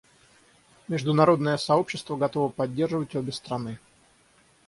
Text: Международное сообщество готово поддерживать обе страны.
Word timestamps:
Международное 0.87 1.57
сообщество 1.57 2.15
готово 2.17 2.49
поддерживать 2.49 3.15
обе 3.15 3.31
страны. 3.31 3.77